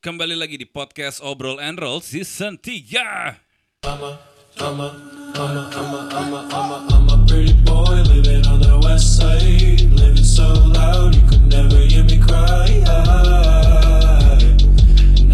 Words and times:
Kembali 0.00 0.32
lagi 0.32 0.56
di 0.56 0.64
podcast 0.64 1.20
Obrol 1.20 1.60
and 1.60 1.76
Roll 1.76 2.00
Season 2.00 2.56
3 2.56 3.84
I'm 3.84 4.00
a, 4.00 4.16
I'm 4.56 4.80
a, 4.80 4.88
I'm 5.36 5.52
a, 5.52 5.60
I'm 5.76 5.92
a, 5.92 6.00
I'm 6.16 6.32
a, 6.32 6.40
I'm 6.48 6.68
a, 6.72 6.78
I'm 6.88 7.04
a 7.12 7.16
pretty 7.28 7.52
boy 7.68 8.00
living 8.08 8.40
on 8.48 8.64
the 8.64 8.80
west 8.80 9.20
side. 9.20 9.84
Living 9.92 10.24
so 10.24 10.56
loud 10.72 11.12
you 11.12 11.20
could 11.28 11.44
never 11.52 11.76
hear 11.84 12.00
me 12.08 12.16
cry. 12.16 12.80
Nah, 12.80 14.40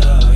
nah. 0.02 0.34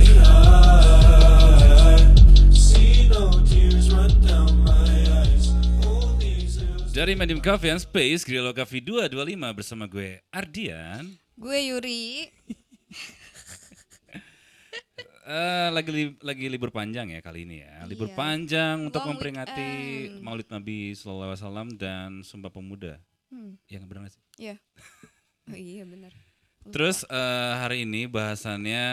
See 2.55 3.11
no 3.11 3.35
tears 3.43 3.91
run 3.91 4.15
down 4.23 4.63
my 4.63 4.95
eyes. 5.27 5.51
All 5.83 6.15
these 6.15 6.55
hills. 6.55 6.95
Dari 6.95 7.19
Medium 7.19 7.43
Coffee 7.43 7.67
and 7.67 7.83
Space 7.83 8.23
Grillo 8.23 8.55
Coffee 8.55 8.79
225 8.79 9.59
bersama 9.59 9.91
gue 9.91 10.23
Ardian 10.31 11.19
Gue 11.35 11.67
Yuri. 11.67 12.31
Eh, 15.21 15.69
lagi 15.69 15.91
li- 15.93 16.17
lagi 16.19 16.45
libur 16.49 16.73
panjang 16.73 17.13
ya 17.13 17.21
kali 17.21 17.45
ini 17.45 17.61
ya. 17.61 17.85
Libur 17.85 18.09
Iya. 18.09 18.17
panjang 18.17 18.89
untuk 18.89 19.05
Long 19.05 19.13
memperingati 19.13 19.69
weekend. 20.09 20.25
Maulid 20.25 20.49
Nabi 20.49 20.77
Sallallahu 20.93 21.29
Alaihi 21.29 21.41
Wasallam 21.45 21.67
dan 21.77 22.09
Sumpah 22.25 22.49
Pemuda. 22.49 22.97
Hmm, 23.29 23.55
Yang 23.69 23.83
benar 23.85 24.01
sih? 24.09 24.23
Iya. 24.37 24.55
Oh 25.45 25.57
iya 25.57 25.83
benar. 25.83 26.13
Terus 26.61 27.01
eh, 27.05 27.53
hari 27.57 27.89
ini 27.89 28.05
bahasannya 28.05 28.85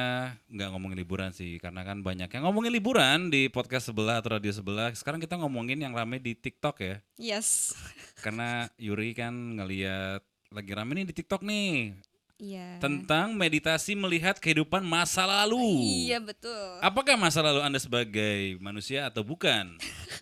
nggak 0.48 0.68
ngomongin 0.72 0.96
liburan 0.96 1.32
sih, 1.32 1.60
karena 1.60 1.84
kan 1.84 2.00
banyak 2.00 2.28
yang 2.28 2.44
ngomongin 2.44 2.72
liburan 2.72 3.28
di 3.28 3.48
podcast 3.48 3.92
sebelah 3.92 4.20
atau 4.20 4.36
radio 4.36 4.48
sebelah. 4.48 4.88
Sekarang 4.92 5.20
kita 5.20 5.36
ngomongin 5.36 5.76
yang 5.76 5.92
rame 5.92 6.16
di 6.16 6.32
TikTok 6.32 6.80
ya, 6.80 6.96
Yes. 7.20 7.76
karena 8.20 8.72
Yuri 8.80 9.12
kan 9.12 9.32
ngeliat 9.60 10.24
lagi 10.48 10.72
rame 10.72 10.96
nih 10.96 11.12
di 11.12 11.14
TikTok 11.14 11.44
nih 11.44 11.92
Iya. 12.38 12.78
tentang 12.78 13.34
meditasi 13.34 13.98
melihat 13.98 14.38
kehidupan 14.38 14.86
masa 14.86 15.26
lalu. 15.26 15.58
Iya 16.06 16.22
betul. 16.22 16.78
Apakah 16.78 17.18
masa 17.18 17.42
lalu 17.42 17.66
anda 17.66 17.82
sebagai 17.82 18.54
manusia 18.62 19.10
atau 19.10 19.26
bukan? 19.26 19.74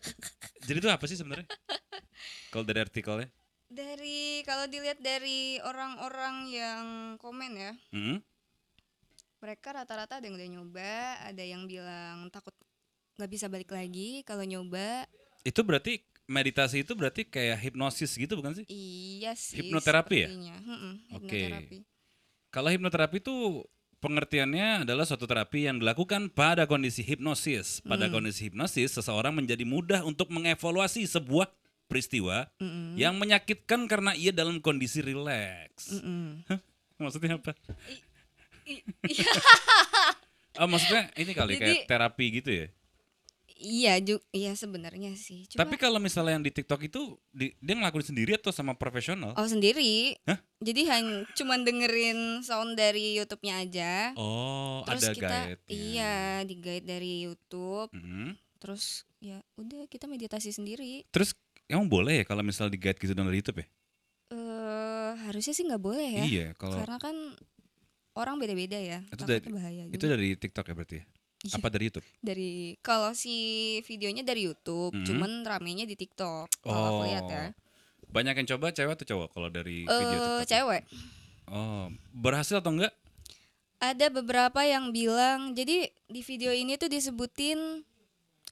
Jadi 0.66 0.80
itu 0.80 0.88
apa 0.88 1.04
sih 1.04 1.20
sebenarnya? 1.20 1.44
Kalau 2.48 2.64
dari 2.64 2.80
artikelnya? 2.80 3.28
Dari 3.68 4.40
kalau 4.48 4.64
dilihat 4.64 4.96
dari 5.04 5.60
orang-orang 5.60 6.48
yang 6.48 6.84
komen 7.20 7.52
ya, 7.52 7.72
Hmm? 7.92 8.24
mereka 9.36 9.76
rata-rata 9.76 10.16
ada 10.16 10.24
yang 10.24 10.40
udah 10.40 10.48
nyoba, 10.48 10.94
ada 11.20 11.44
yang 11.44 11.68
bilang 11.68 12.32
takut 12.32 12.56
nggak 13.20 13.30
bisa 13.30 13.46
balik 13.52 13.68
lagi 13.76 14.24
kalau 14.24 14.42
nyoba. 14.42 15.04
Itu 15.44 15.62
berarti 15.62 16.00
meditasi 16.26 16.82
itu 16.82 16.96
berarti 16.96 17.28
kayak 17.28 17.60
hipnosis 17.60 18.16
gitu 18.16 18.40
bukan 18.40 18.56
sih? 18.56 18.64
Iya 18.66 19.36
sih. 19.36 19.60
Hipnoterapi 19.60 20.16
ya? 20.24 20.28
Mm-mm, 20.32 20.94
Oke. 21.12 21.36
hipnoterapi. 21.36 21.78
Kalau 22.56 22.72
hipnoterapi 22.72 23.20
itu 23.20 23.60
pengertiannya 24.00 24.88
adalah 24.88 25.04
suatu 25.04 25.28
terapi 25.28 25.68
yang 25.68 25.76
dilakukan 25.76 26.32
pada 26.32 26.64
kondisi 26.64 27.04
hipnosis. 27.04 27.84
Pada 27.84 28.08
kondisi 28.08 28.48
hipnosis, 28.48 28.96
seseorang 28.96 29.36
menjadi 29.36 29.60
mudah 29.68 30.00
untuk 30.08 30.32
mengevaluasi 30.32 31.04
sebuah 31.04 31.52
peristiwa 31.84 32.48
Mm-mm. 32.56 32.96
yang 32.96 33.20
menyakitkan 33.20 33.84
karena 33.84 34.16
ia 34.16 34.32
dalam 34.32 34.64
kondisi 34.64 35.04
rileks. 35.04 36.00
Hah? 36.48 36.60
Maksudnya 36.96 37.36
apa? 37.36 37.52
I- 38.64 38.82
iya. 39.04 39.28
Oh, 40.56 40.64
maksudnya 40.64 41.12
ini 41.20 41.36
kali 41.36 41.60
kayak 41.60 41.84
Jadi- 41.84 41.88
terapi 41.92 42.26
gitu 42.40 42.50
ya? 42.64 42.66
Iya 43.56 43.96
juga, 43.98 44.20
iya 44.30 44.52
sebenarnya 44.52 45.16
sih. 45.16 45.48
Cuma, 45.48 45.64
Tapi 45.64 45.74
kalau 45.76 45.96
misalnya 45.96 46.36
yang 46.36 46.44
di 46.44 46.52
TikTok 46.52 46.80
itu 46.82 47.16
di- 47.30 47.56
dia 47.56 47.74
ngelakuin 47.74 48.04
sendiri 48.06 48.36
atau 48.36 48.52
sama 48.52 48.76
profesional? 48.76 49.32
Oh 49.32 49.48
sendiri. 49.48 50.12
Hah? 50.24 50.36
Jadi 50.60 50.84
hanya 50.84 51.24
cuman 51.32 51.64
dengerin 51.64 52.18
sound 52.40 52.76
dari 52.76 53.16
YouTube-nya 53.16 53.54
aja. 53.58 53.92
Oh, 54.14 54.84
Terus 54.84 55.02
ada 55.02 55.12
kita 55.12 55.38
guide-nya. 55.48 55.72
iya 55.72 56.14
di 56.44 56.54
guide 56.54 56.84
dari 56.84 57.24
YouTube. 57.24 57.88
Mhm. 57.92 58.36
Terus 58.60 58.84
ya 59.18 59.40
udah 59.56 59.88
kita 59.88 60.04
meditasi 60.04 60.52
sendiri. 60.52 61.08
Terus 61.08 61.32
emang 61.64 61.88
boleh 61.88 62.20
ya 62.20 62.24
kalau 62.24 62.44
misal 62.44 62.68
di 62.68 62.76
guide 62.76 63.00
gitu 63.00 63.12
dari 63.12 63.40
YouTube 63.40 63.64
ya? 63.64 63.66
Eh 64.28 65.12
harusnya 65.24 65.52
sih 65.52 65.64
nggak 65.64 65.80
boleh 65.80 66.08
ya. 66.12 66.24
Iya, 66.24 66.46
kalau 66.54 66.76
Karena 66.76 66.98
kan 66.98 67.16
orang 68.14 68.36
beda-beda 68.36 68.76
ya. 68.76 69.00
Itu 69.08 69.24
dari- 69.24 69.48
bahaya 69.48 69.82
itu 69.88 70.04
dari 70.04 70.36
TikTok 70.36 70.66
ya 70.66 70.74
berarti 70.74 70.96
ya? 71.00 71.04
Iya. 71.46 71.56
Apa 71.56 71.68
dari 71.68 71.84
YouTube? 71.86 72.06
dari 72.18 72.50
kalau 72.80 73.10
si 73.12 73.34
videonya 73.82 74.20
dari 74.20 74.44
YouTube, 74.44 74.92
Mhm. 74.92 75.06
cuman 75.06 75.32
ramenya 75.42 75.84
di 75.84 75.94
TikTok. 75.94 76.50
Kalau 76.60 76.82
aku 76.92 77.02
lihat 77.06 77.24
ya. 77.26 77.44
Banyak 78.06 78.34
yang 78.36 78.48
coba 78.48 78.70
cewek 78.70 78.94
atau 78.94 79.06
cowok 79.06 79.28
kalau 79.30 79.48
dari 79.48 79.82
video 79.82 79.94
Eh 80.02 80.10
TikTok? 80.12 80.48
cewek. 80.48 80.82
Oh, 81.46 81.86
berhasil 82.12 82.58
atau 82.58 82.70
enggak? 82.70 82.90
Ada 83.76 84.08
beberapa 84.08 84.60
yang 84.60 84.90
bilang, 84.90 85.52
jadi 85.52 85.86
di 86.06 86.20
video 86.20 86.50
ini 86.50 86.74
tuh 86.74 86.88
disebutin, 86.88 87.84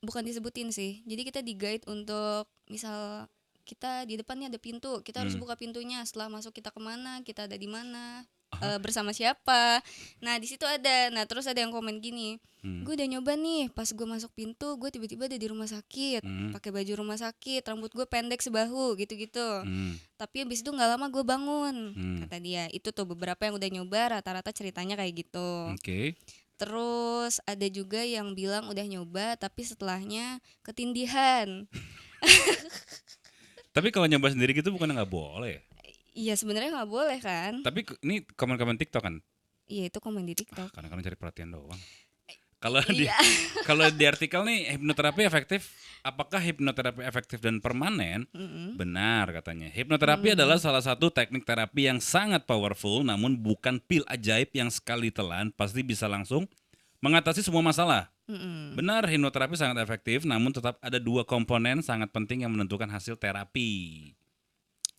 bukan 0.00 0.22
disebutin 0.22 0.69
sih. 0.69 1.00
Jadi 1.03 1.22
kita 1.25 1.41
di 1.41 1.56
guide 1.56 1.83
untuk 1.87 2.47
misal 2.69 3.25
kita 3.65 4.04
di 4.04 4.15
depannya 4.15 4.47
ada 4.47 4.60
pintu, 4.60 5.00
kita 5.00 5.25
harus 5.25 5.33
Hmm. 5.33 5.41
buka 5.41 5.56
pintunya. 5.56 6.04
Setelah 6.04 6.28
masuk 6.28 6.53
kita 6.53 6.69
ke 6.69 6.77
mana, 6.77 7.25
kita 7.25 7.49
ada 7.49 7.56
di 7.56 7.65
mana, 7.65 8.28
eh, 8.65 8.79
bersama 8.81 9.13
siapa. 9.13 9.85
Nah 10.25 10.35
di 10.41 10.47
situ 10.49 10.65
ada, 10.65 11.13
nah 11.13 11.29
terus 11.29 11.45
ada 11.45 11.61
yang 11.61 11.75
komen 11.75 12.01
gini, 12.01 12.41
Hmm. 12.65 12.81
gue 12.81 12.97
udah 12.97 13.05
nyoba 13.05 13.37
nih, 13.37 13.69
pas 13.77 13.85
gue 13.85 14.07
masuk 14.09 14.33
pintu, 14.33 14.81
gue 14.81 14.89
tiba-tiba 14.89 15.29
ada 15.29 15.37
di 15.37 15.45
rumah 15.45 15.69
sakit, 15.69 16.25
Hmm. 16.25 16.49
pakai 16.57 16.73
baju 16.73 16.93
rumah 16.97 17.21
sakit, 17.21 17.61
rambut 17.61 17.93
gue 17.93 18.09
pendek 18.09 18.41
sebahu 18.41 18.97
gitu-gitu. 18.97 19.61
Hmm. 19.61 20.01
Tapi 20.17 20.49
abis 20.49 20.65
itu 20.65 20.73
nggak 20.73 20.97
lama 20.97 21.13
gue 21.13 21.25
bangun, 21.29 21.77
Hmm. 21.93 22.19
kata 22.25 22.41
dia. 22.41 22.65
Itu 22.73 22.89
tuh 22.97 23.05
beberapa 23.05 23.45
yang 23.45 23.61
udah 23.61 23.69
nyoba, 23.69 24.17
rata-rata 24.17 24.49
ceritanya 24.49 24.97
kayak 24.97 25.13
gitu. 25.29 25.77
Oke. 25.77 26.17
Terus 26.57 27.43
ada 27.45 27.67
juga 27.69 28.01
yang 28.01 28.33
bilang 28.33 28.71
udah 28.73 28.87
nyoba 28.89 29.37
tapi 29.37 29.67
setelahnya 29.69 30.41
ketindihan. 30.65 31.69
Tapi 33.75 33.91
kalau 33.91 34.07
nyoba 34.07 34.31
sendiri 34.31 34.55
gitu 34.55 34.71
bukan 34.71 34.95
nggak 34.95 35.11
boleh. 35.11 35.59
Ya? 36.15 36.31
Iya 36.31 36.35
sebenarnya 36.39 36.71
nggak 36.71 36.91
boleh 36.91 37.19
kan? 37.19 37.53
Tapi 37.67 37.83
ini 38.07 38.23
komen-komen 38.23 38.79
TikTok 38.79 39.03
kan? 39.03 39.19
Iya 39.67 39.91
itu 39.91 39.99
komen 39.99 40.23
di 40.23 40.39
TikTok. 40.39 40.71
Kadang-kadang 40.71 41.05
cari 41.05 41.19
perhatian 41.19 41.51
doang. 41.51 41.81
Kalau 42.65 42.81
di 42.81 43.05
Iya. 43.05 43.13
kalau 43.69 43.85
di 43.93 44.05
artikel 44.09 44.41
nih 44.41 44.81
hipnoterapi 44.81 45.21
efektif, 45.29 45.77
apakah 46.01 46.41
hipnoterapi 46.41 47.05
efektif 47.05 47.45
dan 47.45 47.61
permanen? 47.61 48.25
Mm-mm. 48.33 48.81
Benar 48.81 49.29
katanya. 49.37 49.69
Hipnoterapi 49.69 50.33
adalah 50.33 50.57
salah 50.57 50.81
satu 50.81 51.13
teknik 51.13 51.45
terapi 51.45 51.93
yang 51.93 52.01
sangat 52.01 52.49
powerful 52.49 53.05
namun 53.05 53.37
bukan 53.37 53.77
pil 53.85 54.01
ajaib 54.09 54.49
yang 54.57 54.73
sekali 54.73 55.13
telan 55.13 55.53
pasti 55.53 55.85
bisa 55.85 56.09
langsung 56.09 56.49
mengatasi 57.05 57.45
semua 57.45 57.61
masalah. 57.61 58.09
Mm-mm. 58.25 58.73
Benar, 58.81 59.05
hipnoterapi 59.13 59.61
sangat 59.61 59.85
efektif 59.85 60.25
namun 60.25 60.49
tetap 60.49 60.81
ada 60.81 60.97
dua 60.97 61.29
komponen 61.29 61.85
sangat 61.85 62.09
penting 62.17 62.49
yang 62.49 62.53
menentukan 62.57 62.89
hasil 62.89 63.21
terapi. 63.21 64.17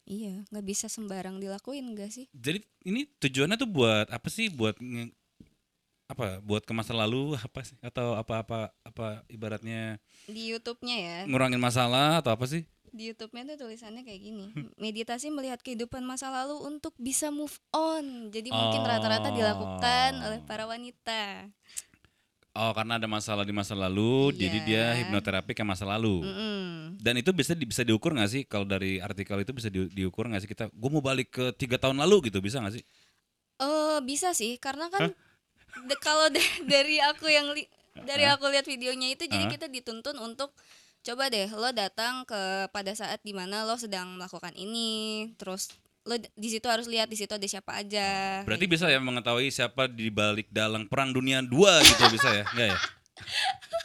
Iya 0.06 0.46
nggak 0.54 0.66
bisa 0.66 0.86
sembarang 0.86 1.42
dilakuin 1.42 1.98
gak 1.98 2.14
sih? 2.14 2.30
Jadi 2.30 2.62
ini 2.86 3.10
tujuannya 3.18 3.58
tuh 3.58 3.66
buat 3.66 4.08
apa 4.08 4.30
sih? 4.30 4.48
Buat 4.48 4.78
nge- 4.78 5.14
apa? 6.06 6.38
Buat 6.40 6.62
ke 6.62 6.72
masa 6.72 6.94
lalu 6.94 7.34
apa 7.36 7.66
sih? 7.66 7.74
Atau 7.82 8.14
apa-apa 8.14 8.70
apa 8.82 9.26
ibaratnya 9.28 9.98
Di 10.30 10.54
YouTube-nya 10.54 10.96
ya, 10.96 11.18
ngurangin 11.26 11.58
masalah 11.58 12.22
atau 12.22 12.32
apa 12.32 12.46
sih? 12.46 12.64
di 12.96 13.12
YouTube-nya 13.12 13.44
tuh 13.52 13.68
tulisannya 13.68 14.08
kayak 14.08 14.22
gini. 14.24 14.46
Meditasi 14.80 15.28
melihat 15.28 15.60
kehidupan 15.60 16.00
masa 16.00 16.32
lalu 16.32 16.64
untuk 16.64 16.96
bisa 16.96 17.28
move 17.28 17.52
on. 17.76 18.32
Jadi 18.32 18.48
mungkin 18.48 18.88
rata-rata 18.88 19.36
dilakukan 19.36 20.12
Oh. 20.16 20.26
oleh 20.32 20.40
para 20.48 20.64
wanita. 20.64 21.52
Oh, 22.56 22.72
karena 22.72 22.96
ada 22.96 23.04
masalah 23.04 23.44
di 23.44 23.52
masa 23.52 23.76
lalu, 23.76 24.32
jadi 24.32 24.58
dia 24.64 24.84
Iya. 24.96 25.04
hipnoterapi 25.04 25.52
ke 25.52 25.60
masa 25.68 25.84
lalu. 25.84 26.24
Mm-mm. 26.24 26.96
Dan 26.96 27.20
itu 27.20 27.36
bisa 27.36 27.52
bisa 27.52 27.84
diukur 27.84 28.16
nggak 28.16 28.32
sih? 28.32 28.42
Kalau 28.48 28.64
dari 28.64 29.04
artikel 29.04 29.44
itu 29.44 29.52
bisa 29.52 29.68
di- 29.68 29.92
diukur 29.92 30.32
nggak 30.32 30.40
sih 30.40 30.48
kita? 30.48 30.72
Gue 30.72 30.88
mau 30.88 31.04
balik 31.04 31.36
ke 31.36 31.52
tiga 31.60 31.76
tahun 31.76 32.00
lalu 32.00 32.32
gitu, 32.32 32.40
bisa 32.40 32.64
nggak 32.64 32.80
sih? 32.80 32.84
Eh 33.60 34.00
bisa 34.08 34.32
sih, 34.32 34.56
karena 34.56 34.88
kan 34.88 35.12
de- 35.92 36.00
kalau 36.00 36.32
da- 36.32 36.60
dari 36.64 37.04
aku 37.04 37.28
yang 37.28 37.52
li- 37.52 37.68
dari 38.08 38.24
aku 38.24 38.48
lihat 38.48 38.64
videonya 38.64 39.12
itu, 39.12 39.28
Hah? 39.28 39.32
jadi 39.36 39.46
kita 39.52 39.68
dituntun 39.68 40.16
untuk 40.24 40.56
coba 41.04 41.28
deh 41.28 41.52
lo 41.52 41.76
datang 41.76 42.24
ke 42.24 42.72
pada 42.72 42.96
saat 42.96 43.20
di 43.20 43.36
mana 43.36 43.68
lo 43.68 43.76
sedang 43.76 44.16
melakukan 44.16 44.56
ini, 44.56 45.28
terus 45.36 45.76
lo 46.06 46.16
di 46.18 46.48
situ 46.48 46.66
harus 46.66 46.86
lihat 46.86 47.06
di 47.06 47.18
situ 47.18 47.30
ada 47.30 47.44
siapa 47.44 47.76
aja. 47.76 48.42
Berarti 48.44 48.64
kayak 48.64 48.74
bisa 48.78 48.86
ya 48.88 49.00
mengetahui 49.00 49.50
siapa 49.50 49.86
di 49.86 50.08
balik 50.08 50.48
dalang 50.48 50.86
perang 50.86 51.10
dunia 51.10 51.42
2 51.42 51.50
gitu 51.82 52.04
bisa 52.10 52.30
ya? 52.32 52.46
Nggak 52.54 52.68
ya? 52.70 52.80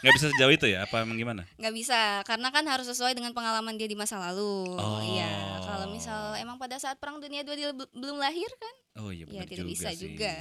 Nggak 0.01 0.15
bisa 0.15 0.27
sejauh 0.29 0.53
itu 0.53 0.67
ya? 0.67 0.85
Apa 0.85 1.01
emang 1.01 1.17
gimana? 1.17 1.43
nggak 1.57 1.73
bisa 1.73 2.21
karena 2.23 2.49
kan 2.49 2.65
harus 2.65 2.85
sesuai 2.87 3.13
dengan 3.13 3.33
pengalaman 3.33 3.75
dia 3.75 3.85
di 3.85 3.95
masa 3.95 4.21
lalu 4.21 4.75
Oh. 4.75 5.01
iya 5.01 5.61
kalau 5.63 5.87
misal 5.89 6.35
emang 6.37 6.57
pada 6.57 6.77
saat 6.77 6.97
perang 6.97 7.19
dunia 7.19 7.41
dua 7.41 7.55
dia 7.55 7.71
bel- 7.71 7.89
belum 7.91 8.17
lahir 8.17 8.49
kan 8.53 8.75
Oh 9.01 9.09
iya 9.09 9.25
ya 9.25 9.45
tidak 9.45 9.65
juga 9.65 9.71
bisa 9.71 9.89
sih. 9.91 10.01
juga 10.09 10.35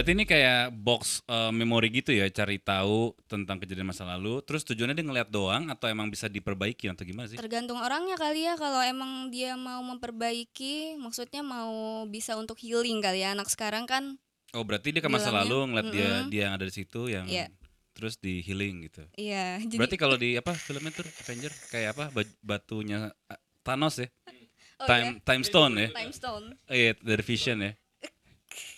Berarti 0.00 0.16
ini 0.16 0.24
kayak 0.24 0.72
box 0.80 1.20
eh, 1.28 1.52
memori 1.52 1.92
gitu 1.92 2.16
ya, 2.16 2.24
cari 2.32 2.56
tahu 2.56 3.12
tentang 3.28 3.60
kejadian 3.60 3.92
masa 3.92 4.08
lalu. 4.08 4.40
Terus 4.48 4.64
tujuannya 4.64 4.96
dia 4.96 5.04
ngeliat 5.04 5.28
doang 5.28 5.68
atau 5.68 5.92
emang 5.92 6.08
bisa 6.08 6.24
diperbaiki 6.24 6.88
atau 6.88 7.04
gimana 7.04 7.28
sih? 7.28 7.36
Tergantung 7.36 7.76
orangnya 7.76 8.16
kali 8.16 8.48
ya 8.48 8.56
kalau 8.56 8.80
emang 8.80 9.28
dia 9.28 9.60
mau 9.60 9.84
memperbaiki, 9.84 10.96
maksudnya 10.96 11.44
mau 11.44 12.08
bisa 12.08 12.32
untuk 12.40 12.56
healing 12.64 13.04
kali 13.04 13.28
ya. 13.28 13.36
Anak 13.36 13.52
sekarang 13.52 13.84
kan 13.84 14.16
Oh 14.56 14.64
berarti 14.64 14.88
dia 14.88 15.04
ke 15.04 15.12
masa 15.12 15.28
Bilangnya, 15.28 15.52
lalu 15.52 15.58
ngeliat 15.68 15.88
dia 15.92 16.08
mm-mm. 16.08 16.30
dia 16.32 16.40
yang 16.48 16.54
ada 16.56 16.64
di 16.64 16.72
situ 16.72 17.00
yang 17.12 17.26
Iya. 17.28 17.46
terus 17.92 18.16
di 18.16 18.40
healing 18.40 18.88
gitu. 18.88 19.04
iya, 19.20 19.60
jadi 19.68 19.76
Berarti 19.84 19.96
kalau 20.00 20.16
di 20.16 20.32
apa 20.40 20.56
filmnya 20.56 20.96
tuh 20.96 21.04
Avenger 21.28 21.52
kayak 21.68 21.92
apa 21.92 22.04
ba- 22.08 22.36
batunya 22.40 23.12
uh, 23.28 23.40
Thanos 23.60 24.00
ya? 24.00 24.08
oh 24.80 24.88
time 24.88 25.20
time 25.20 25.44
stone 25.44 25.76
ya? 25.76 25.92
iya, 25.92 25.92
time 25.92 26.14
stone. 26.16 26.46
Iya 26.72 26.90
dari 27.04 27.20
Vision 27.20 27.58
ya. 27.60 27.76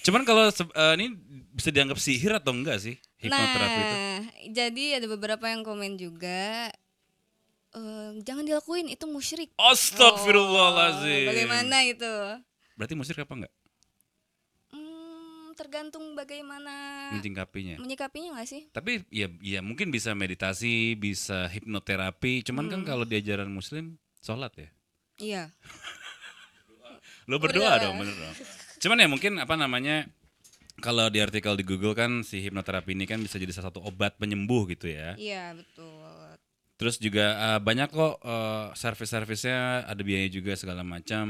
Cuman 0.02 0.22
kalau 0.22 0.46
eh, 0.46 0.92
ini 0.96 1.14
bisa 1.52 1.68
dianggap 1.68 1.96
sihir 1.96 2.34
atau 2.34 2.50
enggak 2.50 2.78
sih 2.78 2.94
hipnoterapi 3.18 3.78
itu? 3.78 3.94
Nah, 3.94 4.18
jadi 4.50 4.84
ada 4.98 5.06
beberapa 5.06 5.46
yang 5.46 5.62
komen 5.62 5.94
juga 5.94 6.68
eh, 7.72 8.10
jangan 8.20 8.42
dilakuin 8.42 8.86
itu 8.86 9.06
musyrik. 9.06 9.54
Astagfirullahalazim. 9.56 11.24
Oh, 11.24 11.30
bagaimana 11.30 11.76
itu? 11.84 12.12
Berarti 12.74 12.94
musyrik 12.94 13.22
apa 13.22 13.34
enggak? 13.36 13.54
Hmm, 14.70 15.52
tergantung 15.54 16.12
bagaimana 16.12 16.72
Menyingkapinya. 17.12 17.76
menyikapinya 17.78 18.34
nggak 18.34 18.48
sih? 18.48 18.62
Tapi 18.72 19.04
ya 19.08 19.30
ya 19.38 19.60
mungkin 19.60 19.88
bisa 19.88 20.12
meditasi, 20.12 20.96
bisa 20.96 21.46
hipnoterapi. 21.46 22.42
Cuman 22.42 22.66
kan 22.66 22.80
Hmm. 22.82 22.88
kalau 22.88 23.04
di 23.04 23.16
ajaran 23.16 23.48
muslim 23.48 23.96
sholat 24.18 24.50
ya. 24.56 24.68
Iya. 25.22 25.42
Lo 27.30 27.38
berdoa 27.38 27.70
Udah. 27.70 27.78
dong 27.78 28.02
bener 28.02 28.16
dong. 28.16 28.36
Cuman 28.82 28.98
ya 28.98 29.06
mungkin 29.06 29.38
apa 29.38 29.54
namanya 29.54 30.10
kalau 30.82 31.06
di 31.06 31.22
artikel 31.22 31.54
di 31.54 31.62
Google 31.62 31.94
kan 31.94 32.26
si 32.26 32.42
hipnoterapi 32.42 32.98
ini 32.98 33.06
kan 33.06 33.22
bisa 33.22 33.38
jadi 33.38 33.54
salah 33.54 33.70
satu 33.70 33.78
obat 33.86 34.18
penyembuh 34.18 34.66
gitu 34.74 34.90
ya. 34.90 35.14
Iya, 35.14 35.54
betul. 35.54 36.02
Terus 36.82 36.98
juga 36.98 37.38
eh, 37.38 37.60
banyak 37.62 37.94
kok 37.94 38.18
eh, 38.26 38.66
servis-servisnya 38.74 39.86
ada 39.86 40.02
biaya 40.02 40.26
juga 40.26 40.58
segala 40.58 40.82
macam. 40.82 41.26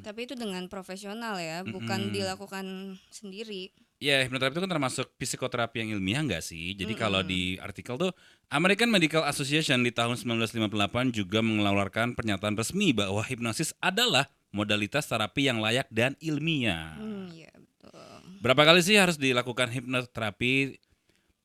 Tapi 0.00 0.20
itu 0.24 0.32
dengan 0.32 0.64
profesional 0.72 1.36
ya, 1.36 1.60
bukan 1.60 2.08
Mm-mm. 2.08 2.14
dilakukan 2.16 2.96
sendiri. 3.12 3.68
Ya, 4.00 4.24
hipnoterapi 4.24 4.56
itu 4.56 4.64
kan 4.64 4.72
termasuk 4.72 5.12
psikoterapi 5.20 5.84
yang 5.84 6.00
ilmiah 6.00 6.24
nggak 6.24 6.40
sih? 6.40 6.72
Jadi 6.72 6.96
kalau 6.96 7.20
di 7.20 7.60
artikel 7.60 8.00
tuh 8.00 8.16
American 8.48 8.88
Medical 8.88 9.28
Association 9.28 9.84
di 9.84 9.92
tahun 9.92 10.16
1958 10.16 11.12
juga 11.12 11.44
mengeluarkan 11.44 12.16
pernyataan 12.16 12.56
resmi 12.56 12.96
bahwa 12.96 13.20
hipnosis 13.20 13.76
adalah 13.84 14.28
modalitas 14.54 15.10
terapi 15.10 15.50
yang 15.50 15.58
layak 15.58 15.90
dan 15.90 16.14
ilmiah. 16.22 16.94
Hmm, 16.94 17.26
iya 17.34 17.50
betul. 17.50 18.38
Berapa 18.38 18.62
kali 18.62 18.80
sih 18.86 18.94
harus 18.94 19.18
dilakukan 19.18 19.74
hipnoterapi? 19.74 20.78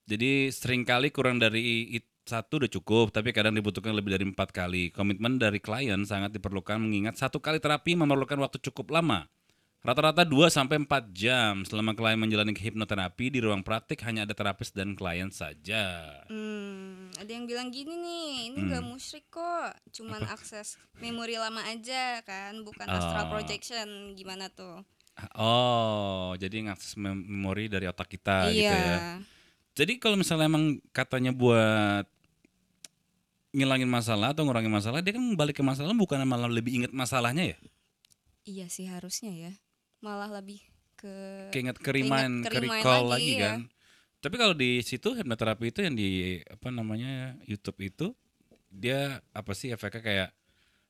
Jadi 0.06 0.54
sering 0.54 0.86
kali 0.86 1.10
kurang 1.10 1.42
dari 1.42 1.90
satu 2.30 2.62
udah 2.62 2.70
cukup, 2.70 3.10
tapi 3.10 3.34
kadang 3.34 3.58
dibutuhkan 3.58 3.98
lebih 3.98 4.14
dari 4.14 4.26
empat 4.30 4.54
kali. 4.54 4.94
Komitmen 4.94 5.42
dari 5.42 5.58
klien 5.58 6.06
sangat 6.06 6.30
diperlukan 6.38 6.78
mengingat 6.78 7.18
satu 7.18 7.42
kali 7.42 7.58
terapi 7.58 7.98
memerlukan 7.98 8.38
waktu 8.38 8.62
cukup 8.62 8.94
lama. 8.94 9.26
Rata-rata 9.80 10.28
2 10.28 10.52
sampai 10.52 10.76
4 10.84 11.08
jam 11.16 11.64
selama 11.64 11.96
klien 11.96 12.20
menjalani 12.20 12.52
hipnoterapi 12.52 13.32
di 13.32 13.40
ruang 13.40 13.64
praktik 13.64 14.04
hanya 14.04 14.28
ada 14.28 14.36
terapis 14.36 14.76
dan 14.76 14.92
klien 14.92 15.32
saja. 15.32 16.04
Hmm, 16.28 17.08
ada 17.16 17.32
yang 17.32 17.48
bilang 17.48 17.72
gini 17.72 17.96
nih, 17.96 18.32
ini 18.52 18.60
Hmm. 18.60 18.92
musyrik 18.92 19.32
kok, 19.32 19.72
cuman 19.96 20.28
akses 20.28 20.76
memori 21.00 21.40
lama 21.40 21.64
aja 21.64 22.20
kan, 22.28 22.60
bukan 22.68 22.92
astral 22.92 23.32
Oh. 23.32 23.32
projection. 23.32 23.88
Gimana 24.20 24.52
tuh? 24.52 24.84
Oh, 25.40 26.36
jadi 26.36 26.68
ngakses 26.68 27.00
mem- 27.00 27.24
memori 27.24 27.72
dari 27.72 27.88
otak 27.88 28.12
kita 28.12 28.52
gitu 28.52 28.68
iya. 28.68 28.76
ya. 28.76 29.00
Jadi 29.80 29.96
kalau 29.96 30.20
misalnya 30.20 30.52
emang 30.52 30.84
katanya 30.92 31.32
buat 31.32 32.04
ngilangin 33.56 33.88
masalah 33.88 34.36
atau 34.36 34.44
ngurangin 34.44 34.72
masalah, 34.72 35.00
dia 35.00 35.16
kan 35.16 35.24
balik 35.40 35.56
ke 35.56 35.64
masalah 35.64 35.96
bukan 35.96 36.20
malah 36.28 36.52
lebih 36.52 36.84
inget 36.84 36.92
masalahnya 36.92 37.56
ya? 37.56 37.58
Iya 38.44 38.68
sih 38.68 38.92
harusnya 38.92 39.32
ya. 39.32 39.52
Malah 40.00 40.30
lebih 40.40 40.64
ke 41.00 41.14
Keinget 41.56 41.80
ke 41.80 41.92
Keinget, 41.92 42.12
remind, 42.12 42.36
ke 42.48 42.60
recall 42.60 43.08
lagi, 43.08 43.14
lagi, 43.14 43.32
iya. 43.36 43.42
kan. 43.44 43.60
Tapi 44.20 44.36
kalau 44.36 44.56
di 44.56 44.84
situ 44.84 45.16
hipnoterapi 45.16 45.72
itu 45.72 45.80
yang 45.80 45.96
di 45.96 46.44
apa 46.44 46.68
namanya 46.76 47.40
YouTube 47.48 47.80
itu 47.80 48.12
dia 48.68 49.24
apa 49.32 49.52
sih 49.56 49.72
efeknya 49.72 50.04
kayak 50.04 50.30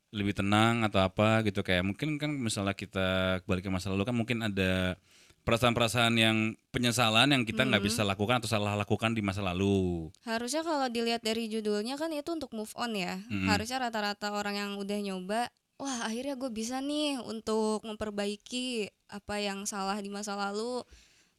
lebih 0.10 0.34
tenang 0.34 0.82
atau 0.90 1.06
apa 1.06 1.46
gitu 1.46 1.62
kayak 1.62 1.86
mungkin 1.86 2.18
kan 2.18 2.34
misalnya 2.34 2.74
kita 2.74 3.40
balik 3.46 3.62
ke 3.62 3.70
masa 3.70 3.94
lalu 3.94 4.10
kan 4.10 4.18
mungkin 4.18 4.42
ada 4.42 4.98
perasaan-perasaan 5.46 6.14
yang 6.18 6.38
penyesalan 6.70 7.34
yang 7.34 7.44
kita 7.46 7.66
nggak 7.66 7.82
bisa 7.82 8.06
lakukan 8.06 8.38
atau 8.38 8.50
salah 8.50 8.78
lakukan 8.78 9.18
di 9.18 9.22
masa 9.26 9.42
lalu. 9.42 10.10
harusnya 10.22 10.62
kalau 10.62 10.86
dilihat 10.92 11.26
dari 11.26 11.50
judulnya 11.50 11.98
kan 11.98 12.14
itu 12.14 12.30
untuk 12.30 12.54
move 12.54 12.70
on 12.78 12.94
ya. 12.94 13.18
Mm-mm. 13.30 13.50
Harusnya 13.50 13.82
rata-rata 13.82 14.30
orang 14.30 14.56
yang 14.62 14.72
udah 14.78 15.00
nyoba, 15.02 15.50
wah 15.80 16.06
akhirnya 16.06 16.36
gue 16.36 16.52
bisa 16.52 16.78
nih 16.78 17.18
untuk 17.24 17.82
memperbaiki 17.82 18.86
apa 19.10 19.40
yang 19.40 19.64
salah 19.64 19.96
di 19.98 20.12
masa 20.12 20.36
lalu 20.36 20.84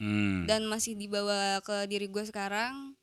Hmm. 0.01 0.49
dan 0.49 0.65
masih 0.65 0.97
dibawa 0.97 1.61
ke 1.61 1.85
diri 1.85 2.09
gue 2.09 2.25
sekarang. 2.25 2.97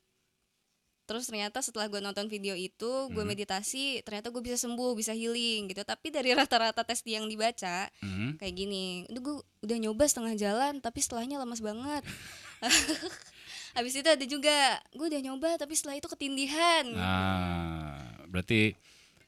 Terus 1.06 1.24
ternyata 1.24 1.62
setelah 1.62 1.86
gue 1.86 2.02
nonton 2.02 2.26
video 2.26 2.52
itu, 2.52 3.06
gue 3.08 3.22
Hmm. 3.22 3.30
meditasi, 3.32 4.02
ternyata 4.02 4.28
gue 4.28 4.42
bisa 4.42 4.58
sembuh, 4.58 4.92
bisa 4.92 5.14
healing 5.14 5.70
gitu. 5.70 5.80
Tapi 5.80 6.10
dari 6.10 6.34
rata-rata 6.36 6.82
tes 6.82 7.00
yang 7.06 7.24
dibaca 7.24 7.86
Hmm. 8.02 8.34
kayak 8.36 8.50
gini, 8.52 9.06
udah 9.08 9.20
gue 9.22 9.36
udah 9.62 9.76
nyoba 9.78 10.04
setengah 10.04 10.34
jalan, 10.34 10.82
tapi 10.82 10.98
setelahnya 10.98 11.38
lemas 11.38 11.62
banget. 11.62 12.02
Habis 13.78 13.94
itu 13.94 14.08
ada 14.10 14.26
juga, 14.26 14.58
gue 14.90 15.06
udah 15.06 15.22
nyoba 15.22 15.54
tapi 15.54 15.78
setelah 15.78 15.96
itu 15.96 16.10
ketindihan. 16.10 16.82
Ah, 16.98 17.94
berarti 18.26 18.74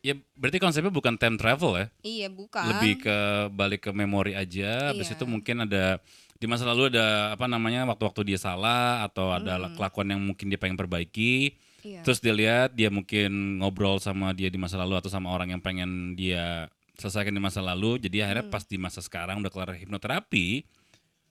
ya 0.00 0.14
berarti 0.32 0.56
konsepnya 0.56 0.88
bukan 0.88 1.14
time 1.14 1.36
travel 1.36 1.76
ya? 1.76 1.86
Iya 2.00 2.28
bukan. 2.28 2.64
lebih 2.66 3.00
ke 3.00 3.16
balik 3.50 3.80
ke 3.84 3.90
memori 3.90 4.32
aja 4.32 4.90
habis 4.90 5.06
Iya. 5.06 5.14
itu 5.14 5.24
mungkin 5.24 5.62
ada 5.62 6.00
di 6.34 6.46
masa 6.46 6.64
lalu 6.64 6.88
ada 6.88 7.32
apa 7.32 7.44
namanya 7.44 7.84
waktu-waktu 7.84 8.24
dia 8.26 8.38
salah 8.38 9.04
atau 9.04 9.28
ada 9.28 9.60
kelakuan 9.70 10.08
yang 10.08 10.20
mungkin 10.20 10.48
dia 10.48 10.56
pengen 10.56 10.74
perbaiki 10.74 11.52
Iya. 11.80 12.00
terus 12.00 12.16
dia 12.18 12.32
lihat 12.32 12.72
dia 12.72 12.88
mungkin 12.88 13.60
ngobrol 13.60 13.96
sama 13.96 14.32
dia 14.32 14.48
di 14.48 14.56
masa 14.56 14.76
lalu 14.76 14.96
atau 14.96 15.08
sama 15.08 15.28
orang 15.28 15.52
yang 15.52 15.60
pengen 15.60 16.12
dia 16.12 16.68
selesaikan 16.96 17.32
di 17.32 17.40
masa 17.40 17.60
lalu 17.60 17.96
jadi 17.98 18.24
akhirnya 18.24 18.44
Hmm. 18.48 18.52
pas 18.52 18.64
di 18.64 18.76
masa 18.76 19.00
sekarang 19.00 19.40
udah 19.40 19.48
kelar 19.48 19.72
hipnoterapi 19.76 20.64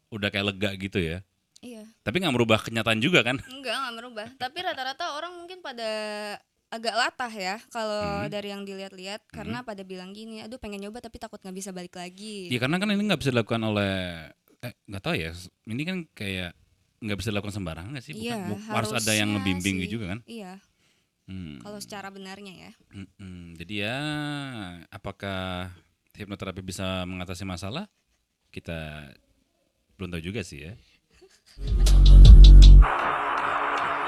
udah 0.09 0.29
kayak 0.29 0.45
lega 0.53 0.69
gitu 0.75 0.97
ya 0.97 1.17
Iya. 1.59 1.85
tapi 2.01 2.21
nggak 2.21 2.33
merubah 2.33 2.61
kenyataan 2.61 2.97
juga 2.97 3.21
kan 3.21 3.41
Enggak, 3.45 3.75
enggak 3.75 3.93
merubah. 3.93 4.27
Tapi 4.37 4.57
rata-rata 4.59 5.05
orang 5.11 5.35
mungkin 5.35 5.59
pada 5.59 5.89
agak 6.69 6.93
latah 6.93 7.31
ya 7.31 7.55
kalau 7.67 8.21
Hmm. 8.21 8.27
dari 8.27 8.47
yang 8.47 8.61
dilihat-lihat 8.61 9.27
karena 9.27 9.59
pada 9.59 9.81
bilang 9.81 10.11
gini, 10.11 10.39
aduh 10.39 10.55
pengen 10.55 10.79
nyoba 10.79 10.99
tapi 10.99 11.17
takut 11.17 11.37
nggak 11.37 11.55
bisa 11.55 11.69
balik 11.69 11.93
lagi. 11.93 12.47
ya 12.47 12.57
karena 12.57 12.75
kan 12.75 12.87
ini 12.87 13.03
nggak 13.03 13.17
bisa 13.17 13.29
dilakukan 13.29 13.63
oleh 13.63 14.27
eh 14.59 14.73
nggak 14.85 14.99
tahu 14.99 15.15
ya 15.15 15.31
ini 15.65 15.83
kan 15.83 15.97
kayak 16.11 16.51
nggak 16.99 17.15
bisa 17.15 17.29
dilakukan 17.29 17.53
sembarangan 17.53 17.89
nggak 17.91 18.03
sih 18.03 18.13
Bukan- 18.13 18.21
Iya, 18.21 18.45
bu- 18.45 18.59
harus 18.67 18.91
ada 18.91 19.11
yang 19.13 19.27
ngebimbing 19.31 19.75
sih. 19.79 19.89
juga 19.89 20.05
kan 20.07 20.19
Iya, 20.23 20.59
Hmm. 21.25 21.57
kalau 21.59 21.79
secara 21.79 22.09
benarnya 22.09 22.53
ya. 22.53 22.71
Mm-mm. 22.91 23.55
Jadi 23.55 23.73
ya, 23.79 23.95
apakah 24.89 25.71
hipnoterapi 26.13 26.59
bisa 26.59 27.03
mengatasi 27.03 27.43
masalah? 27.43 27.87
Kita 28.47 29.11
belum 29.95 30.09
tahu 30.11 30.21
juga 30.23 30.41
sih 30.41 30.61
ya. 30.61 30.73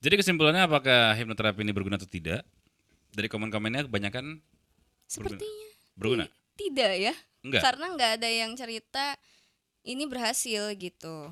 Jadi 0.00 0.14
kesimpulannya 0.16 0.64
apakah 0.64 1.12
hipnoterapi 1.12 1.60
ini 1.60 1.76
berguna 1.76 2.00
atau 2.00 2.08
tidak? 2.08 2.40
Dari 3.12 3.28
komen-komennya 3.28 3.84
kebanyakan 3.84 4.40
Sepertinya 5.04 5.68
berguna. 5.98 6.24
tidak 6.56 6.92
ya. 6.96 7.14
Enggak. 7.44 7.62
Karena 7.64 7.86
nggak 7.96 8.10
ada 8.20 8.28
yang 8.28 8.52
cerita 8.56 9.16
ini 9.84 10.08
berhasil 10.08 10.72
gitu. 10.76 11.28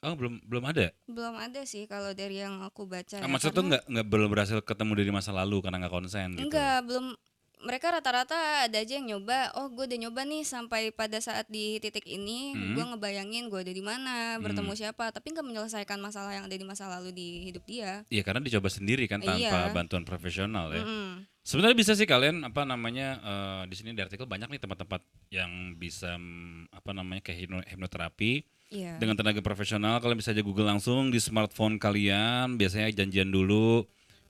Oh, 0.00 0.14
belum 0.16 0.40
belum 0.48 0.64
ada. 0.64 0.92
Belum 1.04 1.36
ada 1.36 1.60
sih 1.68 1.84
kalau 1.84 2.16
dari 2.16 2.40
yang 2.40 2.64
aku 2.64 2.88
baca. 2.88 3.20
Ah, 3.20 3.24
ya. 3.24 3.28
maksud 3.28 3.52
tuh 3.52 3.68
nggak 3.68 3.84
nggak 3.88 4.06
belum 4.08 4.28
berhasil 4.32 4.58
ketemu 4.64 4.92
dari 4.96 5.12
masa 5.12 5.30
lalu 5.32 5.60
karena 5.60 5.76
nggak 5.84 5.92
konsen 5.92 6.36
gitu. 6.36 6.48
Enggak, 6.48 6.88
belum 6.88 7.12
mereka 7.60 7.90
rata-rata 7.90 8.36
ada 8.64 8.76
aja 8.76 8.92
yang 8.94 9.06
nyoba. 9.06 9.52
Oh, 9.54 9.68
gue 9.68 9.84
udah 9.84 9.98
nyoba 9.98 10.24
nih 10.24 10.42
sampai 10.42 10.90
pada 10.90 11.18
saat 11.18 11.44
di 11.46 11.76
titik 11.76 12.04
ini, 12.04 12.52
Hmm. 12.52 12.72
gue 12.72 12.84
ngebayangin 12.86 13.46
gue 13.46 13.60
ada 13.60 13.70
di 13.70 13.80
mana, 13.80 14.36
bertemu 14.38 14.72
siapa, 14.72 15.08
tapi 15.08 15.30
nggak 15.30 15.44
menyelesaikan 15.44 15.96
masalah 15.96 16.32
yang 16.32 16.44
ada 16.44 16.52
di 16.52 16.64
masa 16.64 16.88
lalu 16.88 17.10
di 17.10 17.44
hidup 17.44 17.64
dia. 17.64 18.02
Iya 18.08 18.22
karena 18.22 18.40
dicoba 18.40 18.66
sendiri 18.66 19.04
kan 19.04 19.20
tanpa 19.20 19.36
Iya. 19.36 19.70
bantuan 19.70 20.02
profesional 20.02 20.72
ya. 20.72 20.80
Mm-mm. 20.80 21.28
Sebenarnya 21.40 21.72
bisa 21.74 21.92
sih 21.92 22.04
kalian 22.04 22.44
apa 22.44 22.64
namanya 22.64 23.08
eh, 23.18 23.62
di 23.66 23.74
sini 23.74 23.92
di 23.92 24.00
artikel 24.00 24.24
banyak 24.24 24.48
nih 24.48 24.60
tempat-tempat 24.60 25.00
yang 25.28 25.74
bisa 25.74 26.14
mm, 26.14 26.68
apa 26.70 26.90
namanya 26.92 27.20
kayak 27.22 27.38
hipno- 27.40 27.66
hipnoterapi 27.66 28.44
Iya. 28.70 28.96
dengan 28.96 29.18
tenaga 29.18 29.42
profesional. 29.42 29.98
Kalian 29.98 30.16
bisa 30.16 30.30
aja 30.30 30.40
Google 30.40 30.68
langsung 30.68 31.10
di 31.10 31.18
smartphone 31.18 31.74
kalian. 31.76 32.54
Biasanya 32.54 32.92
janjian 32.94 33.28
dulu 33.28 33.82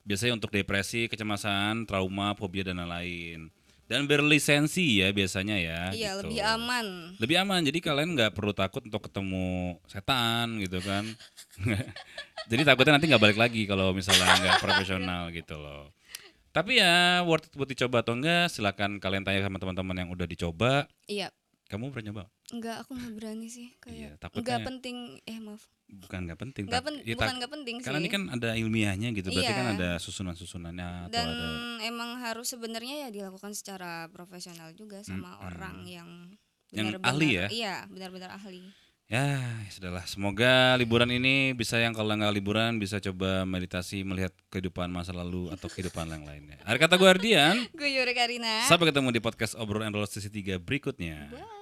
Biasanya 0.05 0.37
untuk 0.41 0.51
depresi, 0.51 1.07
kecemasan, 1.07 1.85
trauma, 1.85 2.33
fobia 2.35 2.67
dan 2.67 2.81
lain-lain. 2.81 3.53
Dan 3.91 4.07
berlisensi 4.07 5.03
ya 5.03 5.11
biasanya 5.11 5.59
ya. 5.59 5.81
Iya, 5.91 6.11
gitu. 6.15 6.31
lebih 6.31 6.41
aman. 6.47 6.87
Lebih 7.19 7.37
aman. 7.43 7.61
Jadi 7.67 7.79
kalian 7.83 8.15
nggak 8.15 8.39
perlu 8.39 8.55
takut 8.55 8.87
untuk 8.87 9.03
ketemu 9.11 9.83
setan 9.91 10.63
gitu 10.63 10.79
kan. 10.79 11.03
Jadi 12.51 12.63
takutnya 12.63 12.95
nanti 12.95 13.11
nggak 13.11 13.23
balik 13.23 13.39
lagi 13.43 13.67
kalau 13.67 13.91
misalnya 13.91 14.31
nggak 14.31 14.63
profesional 14.63 15.35
gitu 15.35 15.59
loh. 15.59 15.91
Tapi 16.51 16.79
ya 16.79 17.27
worth 17.27 17.51
it 17.51 17.55
buat 17.55 17.67
dicoba 17.67 18.03
atau 18.07 18.15
enggak 18.15 18.51
silakan 18.51 19.03
kalian 19.03 19.23
tanya 19.27 19.43
sama 19.43 19.59
teman-teman 19.59 20.07
yang 20.07 20.11
udah 20.15 20.27
dicoba. 20.27 20.87
Iya. 21.11 21.35
Kamu 21.71 21.91
pernah 21.91 22.11
nyoba? 22.11 22.25
Enggak, 22.51 22.83
aku 22.83 22.91
nggak 22.93 23.13
berani 23.15 23.47
sih. 23.47 23.69
Iya, 23.87 24.19
Kayak 24.19 24.35
enggak 24.35 24.59
penting. 24.65 24.97
Eh 25.23 25.39
maaf. 25.39 25.63
Bukan 25.87 26.19
nggak 26.23 26.39
penting. 26.39 26.65
Tak- 26.67 26.83
pen- 26.83 27.03
ya, 27.03 27.15
bukan 27.15 27.35
nggak 27.37 27.53
penting 27.53 27.77
Karena 27.79 27.99
sih. 27.99 28.03
ini 28.03 28.11
kan 28.11 28.23
ada 28.29 28.51
ilmiahnya 28.55 29.09
gitu. 29.11 29.29
Berarti 29.29 29.47
Iya. 29.49 29.59
kan 29.59 29.69
ada 29.75 29.91
susunan-susunannya 29.99 30.89
atau 31.07 31.13
Dan 31.13 31.27
ada 31.27 31.47
emang 31.83 32.11
harus 32.19 32.47
sebenarnya 32.47 32.95
ya 32.97 33.09
dilakukan 33.09 33.51
secara 33.53 34.07
profesional 34.09 34.71
juga 34.73 35.03
sama 35.03 35.35
Mm-mm. 35.35 35.47
orang 35.47 35.77
yang 35.85 36.11
Yang 36.71 36.87
benar-benar- 36.95 37.11
ahli 37.11 37.29
ya? 37.33 37.47
Iya, 37.51 37.75
benar-benar 37.87 38.31
ahli. 38.33 38.63
Ya, 39.07 39.43
sudahlah. 39.67 40.07
Semoga 40.07 40.79
liburan 40.79 41.11
ini 41.11 41.51
bisa 41.51 41.75
yang 41.75 41.91
kalau 41.91 42.15
nggak 42.15 42.31
liburan 42.31 42.79
bisa 42.79 42.99
coba 43.01 43.43
meditasi 43.43 44.07
melihat 44.07 44.31
kehidupan 44.49 44.87
masa 44.87 45.11
lalu 45.11 45.51
atau 45.51 45.67
kehidupan 45.67 46.07
yang 46.07 46.23
lainnya. 46.23 46.63
Hari 46.63 46.79
kata 46.79 46.95
gue 46.95 47.11
Ardian. 47.11 47.59
Gue 47.75 47.91
Yuri 47.91 48.15
Karina. 48.15 48.63
Sampai 48.65 48.87
ketemu 48.87 49.11
di 49.11 49.19
podcast 49.19 49.59
obrolan 49.59 49.91
Enroll 49.91 50.07
sesi 50.07 50.31
3 50.31 50.59
berikutnya. 50.59 51.27
Bye. 51.27 51.59